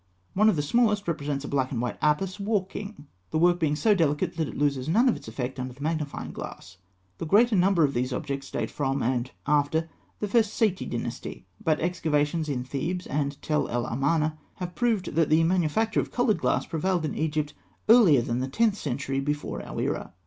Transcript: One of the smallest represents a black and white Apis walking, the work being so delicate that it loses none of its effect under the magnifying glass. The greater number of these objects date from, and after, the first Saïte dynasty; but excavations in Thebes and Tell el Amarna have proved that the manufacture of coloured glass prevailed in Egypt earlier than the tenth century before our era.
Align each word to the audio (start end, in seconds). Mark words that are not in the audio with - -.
One 0.33 0.49
of 0.49 0.55
the 0.55 0.63
smallest 0.63 1.07
represents 1.07 1.45
a 1.45 1.47
black 1.47 1.71
and 1.71 1.79
white 1.79 1.99
Apis 2.01 2.39
walking, 2.39 3.05
the 3.29 3.37
work 3.37 3.59
being 3.59 3.75
so 3.75 3.93
delicate 3.93 4.35
that 4.35 4.47
it 4.47 4.57
loses 4.57 4.89
none 4.89 5.07
of 5.07 5.15
its 5.15 5.27
effect 5.27 5.59
under 5.59 5.75
the 5.75 5.83
magnifying 5.83 6.31
glass. 6.31 6.77
The 7.19 7.27
greater 7.27 7.55
number 7.55 7.83
of 7.83 7.93
these 7.93 8.11
objects 8.11 8.49
date 8.49 8.71
from, 8.71 9.03
and 9.03 9.29
after, 9.45 9.91
the 10.19 10.27
first 10.27 10.59
Saïte 10.59 10.89
dynasty; 10.89 11.45
but 11.63 11.79
excavations 11.79 12.49
in 12.49 12.63
Thebes 12.63 13.05
and 13.05 13.39
Tell 13.43 13.67
el 13.67 13.85
Amarna 13.85 14.39
have 14.55 14.73
proved 14.73 15.13
that 15.13 15.29
the 15.29 15.43
manufacture 15.43 15.99
of 15.99 16.09
coloured 16.11 16.39
glass 16.39 16.65
prevailed 16.65 17.05
in 17.05 17.13
Egypt 17.13 17.53
earlier 17.87 18.23
than 18.23 18.39
the 18.39 18.47
tenth 18.47 18.77
century 18.77 19.19
before 19.19 19.63
our 19.63 19.79
era. 19.79 20.13